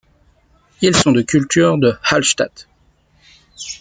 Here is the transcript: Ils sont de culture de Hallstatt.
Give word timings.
Ils 0.81 0.95
sont 0.95 1.11
de 1.11 1.21
culture 1.21 1.77
de 1.77 1.95
Hallstatt. 2.03 2.67